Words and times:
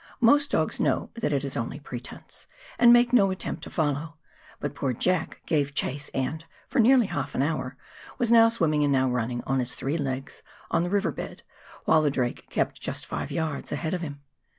Most 0.19 0.49
dogs 0.49 0.79
know 0.79 1.11
that 1.13 1.31
it 1.31 1.43
is 1.43 1.55
only 1.55 1.79
pretence, 1.79 2.47
and 2.79 2.91
make 2.91 3.13
no 3.13 3.29
attempt 3.29 3.61
to 3.61 3.69
follow, 3.69 4.17
but 4.59 4.73
poor 4.73 4.93
"Jack" 4.93 5.41
gave 5.45 5.75
chase 5.75 6.09
and, 6.09 6.43
for 6.67 6.79
nearly 6.79 7.05
half 7.05 7.35
an 7.35 7.43
hour, 7.43 7.77
was 8.17 8.31
now 8.31 8.49
swimming 8.49 8.83
and 8.83 8.91
now 8.91 9.07
running 9.07 9.43
on 9.43 9.59
his 9.59 9.75
three 9.75 9.99
legs 9.99 10.41
on 10.71 10.81
the 10.81 10.89
river 10.89 11.11
bed, 11.11 11.43
while 11.85 12.01
the 12.01 12.09
drake 12.09 12.47
kept 12.49 12.81
just 12.81 13.05
five 13.05 13.29
yards 13.29 13.71
ahead 13.71 13.93
of 13.93 14.01
him. 14.01 14.21